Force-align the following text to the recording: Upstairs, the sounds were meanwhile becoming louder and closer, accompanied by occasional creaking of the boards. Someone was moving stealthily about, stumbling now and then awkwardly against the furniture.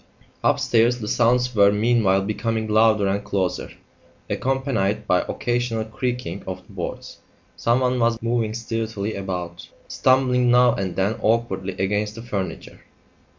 Upstairs, 0.43 0.97
the 0.99 1.07
sounds 1.07 1.53
were 1.53 1.71
meanwhile 1.71 2.23
becoming 2.23 2.67
louder 2.67 3.05
and 3.05 3.23
closer, 3.23 3.71
accompanied 4.31 5.05
by 5.05 5.21
occasional 5.29 5.85
creaking 5.85 6.41
of 6.47 6.65
the 6.65 6.73
boards. 6.73 7.19
Someone 7.55 7.99
was 7.99 8.19
moving 8.19 8.55
stealthily 8.55 9.13
about, 9.13 9.69
stumbling 9.87 10.49
now 10.49 10.73
and 10.73 10.95
then 10.95 11.17
awkwardly 11.21 11.73
against 11.73 12.15
the 12.15 12.23
furniture. 12.23 12.79